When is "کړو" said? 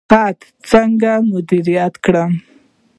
2.03-2.25